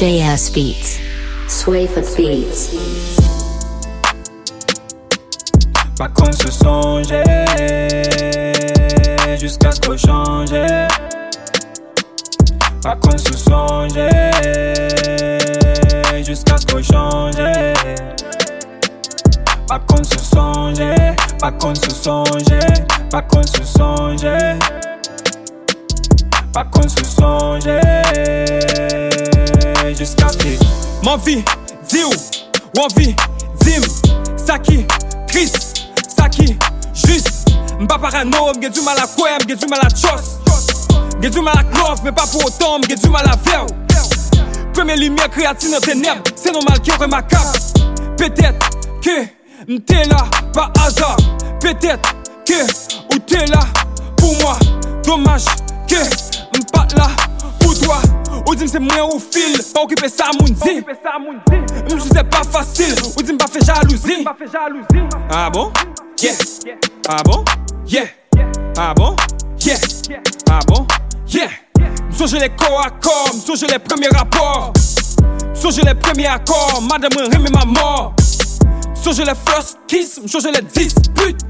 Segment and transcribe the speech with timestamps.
[0.00, 0.98] JS Beats.
[1.46, 2.70] Swayford Beats.
[5.98, 7.24] Pas qu'on se songeait
[9.38, 10.88] jusqu'à ce qu'on changeait.
[12.82, 14.30] Pas qu'on se songeait
[16.24, 17.74] jusqu'à ce qu'on changeait.
[19.68, 24.19] Pas qu'on se songeait, pas qu'on se songeait, pas qu'on se songeait.
[30.00, 31.04] Jusqu'à ce que.
[31.04, 31.44] M'en vie,
[31.88, 33.14] dis où, ou envie,
[33.60, 33.82] dim,
[34.36, 34.86] Saki,
[35.28, 35.52] Chris,
[36.16, 36.56] Saki,
[36.94, 37.28] juste.
[37.78, 39.88] M'pas parano, m'gè du mal à quoi, m'gè du mal à
[41.28, 41.62] du mal à
[42.02, 43.66] mais pas pour autant, m'gè du mal à faire.
[44.72, 47.56] Première lumière créative dans ténèbres, c'est normal qu'il cape.
[48.16, 48.70] Peut-être
[49.02, 49.24] que
[49.68, 51.16] m't'es là par hasard.
[51.60, 52.14] Peut-être
[52.46, 52.64] que
[53.14, 53.60] ou t'es là
[54.16, 54.58] pour moi.
[55.04, 55.44] Dommage
[55.86, 56.29] que
[58.60, 60.82] Ou dis c'est moi au fil, pas occuper ça moun dit.
[61.94, 64.26] M'jou c'est pas facile, ou dis m'pas fait jalousie.
[65.30, 65.72] Ah bon?
[66.20, 66.32] Yeah.
[67.08, 67.42] Ah bon?
[67.86, 68.04] Yeah.
[68.76, 69.16] Ah bon?
[69.64, 69.76] Yeah.
[70.50, 70.86] Ah bon?
[71.28, 71.48] Yeah.
[72.58, 74.74] Corps, m'songe les premiers rapports.
[75.54, 78.14] M'songe les premiers accords, madame remet ma mort.
[78.94, 81.40] M'songe les first kiss, m'songe les disputes.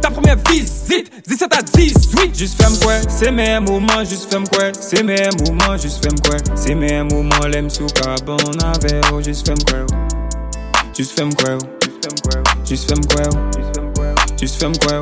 [0.00, 2.36] Ta première visite, 17 à 18.
[2.36, 6.36] Juste femme quoi, c'est mes moments, juste femme quoi, c'est mes moments, juste femme quoi,
[6.54, 9.86] c'est mes moments, l'aime sous carbone avec oh, juste femme quoi,
[10.96, 11.56] juste femme quoi,
[12.68, 13.22] juste femme quoi,
[14.38, 15.00] juste femme quoi,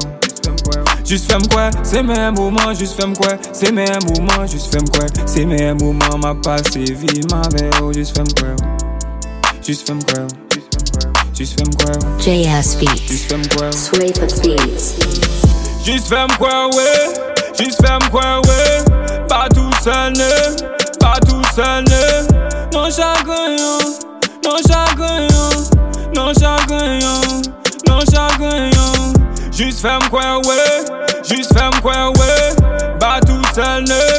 [1.05, 5.07] juste femme quoi, c'est mes moments, juste femme quoi, c'est mes moments, juste femme quoi,
[5.27, 7.43] c'est mes moments, ma passé vie, ma
[7.83, 8.55] oh, juste femme quoi,
[9.67, 10.27] juste femme quoi,
[11.37, 13.09] juste femme quoi, JS Beats.
[13.09, 13.73] juste femme quoi.
[13.73, 15.44] Swayford Beats.
[15.85, 17.13] Juste fais quoi, ouais.
[17.59, 18.85] Juste fais quoi, ouais.
[19.29, 20.99] Pas tout seul, ne.
[20.99, 22.73] Pas tout seul, ne.
[22.73, 23.57] Non, chacun.
[24.43, 25.29] Non, chacun.
[26.17, 26.99] Non, chacun.
[27.87, 28.71] Non, chacun.
[29.53, 30.85] Juste fais quoi, ouais.
[31.23, 31.85] Juste fais ouais.
[31.85, 32.25] Tout seul,
[32.55, 32.99] ne.
[32.99, 34.14] Pas tout seul, ne.